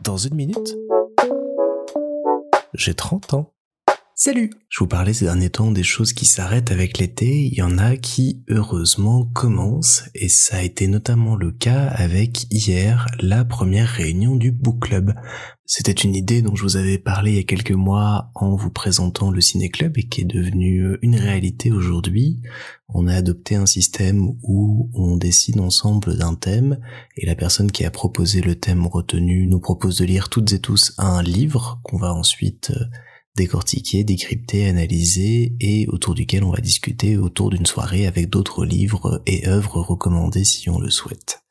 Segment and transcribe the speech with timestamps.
[0.00, 0.76] Dans une minute,
[2.74, 3.52] j'ai 30 ans.
[4.22, 7.62] Salut Je vous parlais ces derniers temps des choses qui s'arrêtent avec l'été, il y
[7.62, 13.46] en a qui heureusement commencent, et ça a été notamment le cas avec hier, la
[13.46, 15.14] première réunion du book club.
[15.64, 18.68] C'était une idée dont je vous avais parlé il y a quelques mois en vous
[18.68, 22.42] présentant le ciné-club et qui est devenue une réalité aujourd'hui.
[22.90, 26.78] On a adopté un système où on décide ensemble d'un thème
[27.16, 30.60] et la personne qui a proposé le thème retenu nous propose de lire toutes et
[30.60, 32.70] tous un livre qu'on va ensuite
[33.36, 39.22] décortiquer, décrypter, analyser et autour duquel on va discuter autour d'une soirée avec d'autres livres
[39.26, 41.42] et œuvres recommandées si on le souhaite.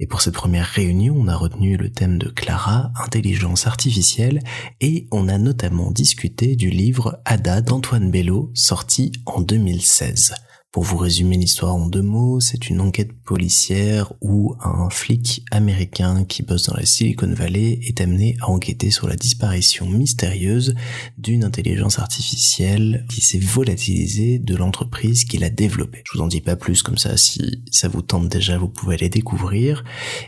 [0.00, 4.40] Et pour cette première réunion, on a retenu le thème de Clara, intelligence artificielle,
[4.80, 10.34] et on a notamment discuté du livre Ada d'Antoine Bello, sorti en 2016.
[10.70, 16.26] Pour vous résumer l'histoire en deux mots, c'est une enquête policière où un flic américain
[16.26, 20.74] qui bosse dans la Silicon Valley est amené à enquêter sur la disparition mystérieuse
[21.16, 26.02] d'une intelligence artificielle qui s'est volatilisée de l'entreprise qu'il a développée.
[26.04, 28.96] Je vous en dis pas plus comme ça, si ça vous tente déjà, vous pouvez
[28.96, 29.84] aller découvrir.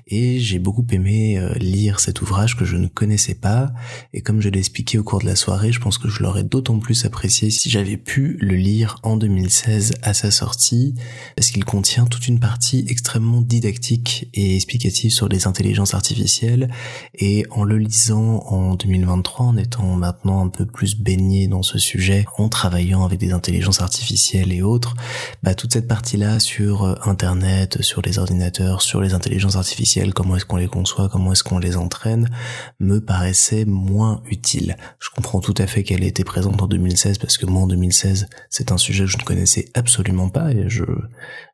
[0.06, 3.72] Et j'ai beaucoup aimé euh, lire cet ouvrage que je ne connaissais pas.
[4.14, 6.44] Et comme je l'ai expliqué au cours de la soirée, je pense que je l'aurais
[6.44, 10.94] d'autant plus apprécié si j'avais pu le lire en 2016 à sa sortie
[11.36, 16.70] parce qu'il contient toute une partie extrêmement didactique et explicative sur les intelligences artificielles.
[17.14, 21.78] Et en le lisant en 2023 en étant maintenant un peu plus baigné dans ce
[21.78, 24.94] sujet en travaillant avec des intelligences artificielles et autres
[25.42, 30.14] bah toute cette partie là sur euh, internet sur les ordinateurs sur les intelligences artificielles
[30.14, 32.28] comment est-ce qu'on les conçoit comment est-ce qu'on les entraîne
[32.78, 34.76] me paraissait moins utile.
[34.98, 38.28] Je comprends tout à fait qu'elle était présente en 2016 parce que moi en 2016
[38.48, 40.84] c'est un sujet que je ne connaissais absolument pas et je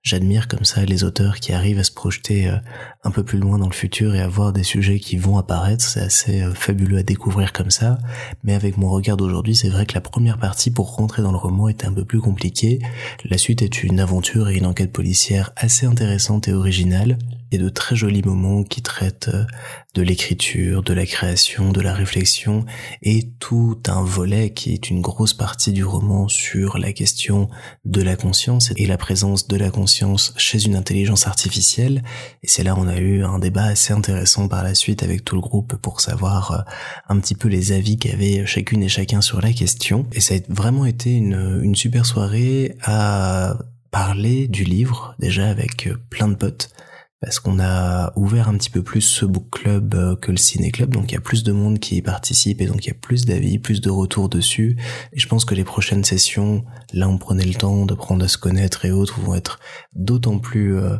[0.02, 2.56] j'admire comme ça les auteurs qui arrivent à se projeter euh,
[3.04, 5.84] un peu plus loin dans le futur et à voir des sujets qui vont apparaître,
[5.84, 7.98] c'est assez euh, fabuleux à découvrir comme ça,
[8.44, 11.38] mais avec mon regard d'aujourd'hui, c'est vrai que la première partie pour rentrer dans le
[11.38, 12.78] roman était un peu plus compliquée,
[13.24, 17.18] la suite est une aventure et une enquête policière assez intéressante et originale,
[17.52, 19.44] et de très jolis moments qui traitent euh,
[19.94, 22.64] de l'écriture, de la création, de la réflexion
[23.02, 27.48] et tout un volet qui est une grosse partie du roman sur la question
[27.84, 32.02] de la conscience et la présence de la conscience chez une intelligence artificielle.
[32.42, 35.36] Et c'est là on a eu un débat assez intéressant par la suite avec tout
[35.36, 36.58] le groupe pour savoir euh,
[37.08, 40.06] un petit peu les avis qu'avaient chacune et chacun sur la question.
[40.12, 43.56] Et ça a vraiment été une, une super soirée à
[43.90, 46.70] parler du livre déjà avec euh, plein de potes
[47.20, 50.70] parce qu'on a ouvert un petit peu plus ce book club euh, que le ciné
[50.70, 52.90] club, donc il y a plus de monde qui y participe et donc il y
[52.90, 54.76] a plus d'avis, plus de retours dessus.
[55.12, 58.28] Et je pense que les prochaines sessions, là on prenait le temps de prendre à
[58.28, 59.60] se connaître et autres, vont être
[59.94, 60.96] d'autant plus euh,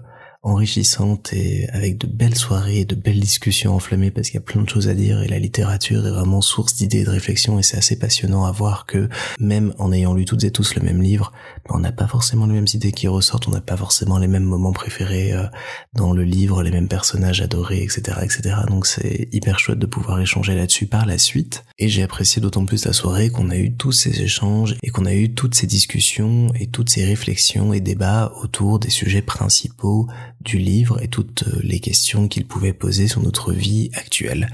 [0.47, 4.47] enrichissante et avec de belles soirées et de belles discussions enflammées parce qu'il y a
[4.47, 7.59] plein de choses à dire et la littérature est vraiment source d'idées et de réflexion
[7.59, 9.09] et c'est assez passionnant à voir que
[9.41, 11.33] même en ayant lu toutes et tous le même livre,
[11.69, 14.29] ben, on n'a pas forcément les mêmes idées qui ressortent, on n'a pas forcément les
[14.29, 15.47] mêmes moments préférés euh,
[15.95, 18.55] dans le livre, les mêmes personnages adorés, etc., etc.
[18.69, 22.65] Donc c'est hyper chouette de pouvoir échanger là-dessus par la suite et j'ai apprécié d'autant
[22.65, 25.67] plus la soirée qu'on a eu tous ces échanges et qu'on a eu toutes ces
[25.67, 30.07] discussions et toutes ces réflexions et débats autour des sujets principaux
[30.41, 34.49] du livre et toutes euh, les questions qu'il pouvait poser sur notre vie actuelle.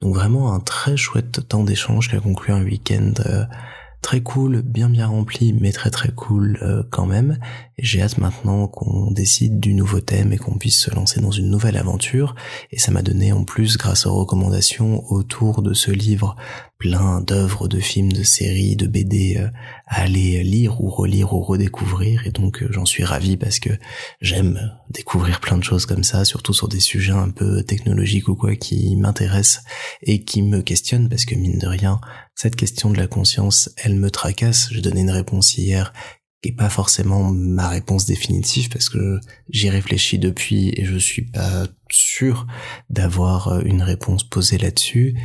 [0.00, 3.44] Donc vraiment un très chouette temps d'échange qui a conclu un week-end euh,
[4.02, 7.38] très cool, bien bien rempli, mais très très cool euh, quand même.
[7.78, 11.50] J'ai hâte maintenant qu'on décide du nouveau thème et qu'on puisse se lancer dans une
[11.50, 12.34] nouvelle aventure.
[12.70, 16.36] Et ça m'a donné en plus, grâce aux recommandations autour de ce livre,
[16.78, 19.48] plein d'œuvres, de films, de séries, de BD euh,
[19.86, 22.26] à aller lire ou relire ou redécouvrir.
[22.26, 23.70] Et donc euh, j'en suis ravi parce que
[24.20, 28.36] j'aime découvrir plein de choses comme ça, surtout sur des sujets un peu technologiques ou
[28.36, 29.64] quoi qui m'intéressent
[30.02, 32.00] et qui me questionnent parce que mine de rien,
[32.36, 34.68] cette question de la conscience, elle me tracasse.
[34.70, 35.92] J'ai donné une réponse hier
[36.42, 39.18] qui pas forcément ma réponse définitive parce que
[39.48, 42.46] j'y réfléchis depuis et je suis pas sûr
[42.90, 45.18] d'avoir euh, une réponse posée là-dessus.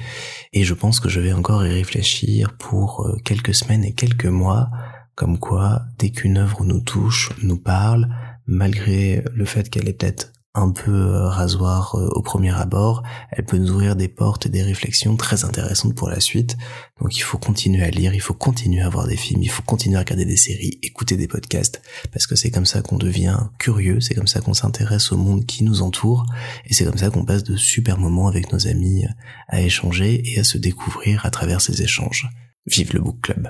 [0.53, 4.25] Et je pense que je vais encore y réfléchir pour euh, quelques semaines et quelques
[4.25, 4.69] mois.
[5.15, 8.09] Comme quoi dès qu'une œuvre nous touche, nous parle,
[8.47, 13.01] malgré le fait qu'elle est peut-être un peu euh, rasoir euh, au premier abord,
[13.31, 16.57] elle peut nous ouvrir des portes et des réflexions très intéressantes pour la suite.
[17.01, 19.63] Donc il faut continuer à lire, il faut continuer à voir des films, il faut
[19.63, 23.37] continuer à regarder des séries, écouter des podcasts, parce que c'est comme ça qu'on devient
[23.57, 26.25] curieux, c'est comme ça qu'on s'intéresse au monde qui nous entoure,
[26.65, 29.05] et c'est comme ça qu'on passe de super moments avec nos amis
[29.47, 32.29] à échanger et à se découvrir à travers ces échanges.
[32.67, 33.49] Vive le book club.